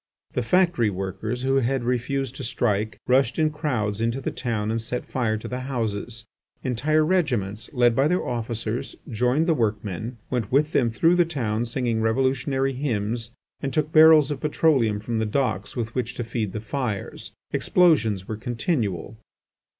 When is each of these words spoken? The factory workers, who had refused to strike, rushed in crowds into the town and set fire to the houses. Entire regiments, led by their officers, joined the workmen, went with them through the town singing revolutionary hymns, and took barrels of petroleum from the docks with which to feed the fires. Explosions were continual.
The 0.33 0.41
factory 0.41 0.89
workers, 0.89 1.43
who 1.43 1.57
had 1.57 1.83
refused 1.83 2.35
to 2.37 2.43
strike, 2.43 2.97
rushed 3.07 3.37
in 3.37 3.51
crowds 3.51 4.01
into 4.01 4.19
the 4.19 4.31
town 4.31 4.71
and 4.71 4.81
set 4.81 5.05
fire 5.05 5.37
to 5.37 5.47
the 5.47 5.59
houses. 5.59 6.25
Entire 6.63 7.05
regiments, 7.05 7.69
led 7.71 7.95
by 7.95 8.07
their 8.07 8.25
officers, 8.27 8.95
joined 9.11 9.45
the 9.45 9.53
workmen, 9.53 10.17
went 10.31 10.51
with 10.51 10.71
them 10.71 10.89
through 10.89 11.17
the 11.17 11.23
town 11.23 11.65
singing 11.65 12.01
revolutionary 12.01 12.73
hymns, 12.73 13.29
and 13.61 13.71
took 13.75 13.91
barrels 13.91 14.31
of 14.31 14.39
petroleum 14.39 14.99
from 14.99 15.19
the 15.19 15.25
docks 15.27 15.75
with 15.75 15.93
which 15.93 16.15
to 16.15 16.23
feed 16.23 16.53
the 16.53 16.61
fires. 16.61 17.33
Explosions 17.53 18.27
were 18.27 18.37
continual. 18.37 19.17